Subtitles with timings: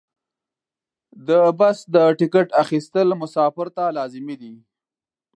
[1.27, 1.29] د
[1.59, 4.53] بس د ټکټ اخیستل مسافر ته لازمي دي.